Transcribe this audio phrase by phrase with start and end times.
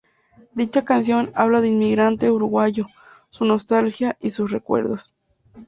[0.55, 2.87] Dicha canción habla del inmigrante Uruguayo,
[3.29, 5.13] su nostalgia y sus recuerdos.